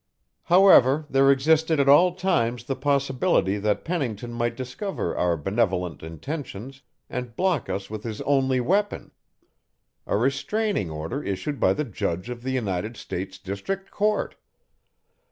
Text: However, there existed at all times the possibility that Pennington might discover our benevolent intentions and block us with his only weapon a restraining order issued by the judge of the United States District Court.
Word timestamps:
However, 0.45 1.05
there 1.11 1.31
existed 1.31 1.79
at 1.79 1.87
all 1.87 2.15
times 2.15 2.63
the 2.63 2.75
possibility 2.75 3.59
that 3.59 3.85
Pennington 3.85 4.33
might 4.33 4.55
discover 4.57 5.15
our 5.15 5.37
benevolent 5.37 6.01
intentions 6.01 6.81
and 7.07 7.35
block 7.35 7.69
us 7.69 7.87
with 7.87 8.01
his 8.03 8.19
only 8.21 8.59
weapon 8.59 9.11
a 10.07 10.17
restraining 10.17 10.89
order 10.89 11.21
issued 11.21 11.59
by 11.59 11.73
the 11.73 11.85
judge 11.85 12.31
of 12.31 12.41
the 12.41 12.49
United 12.49 12.97
States 12.97 13.37
District 13.37 13.91
Court. 13.91 14.33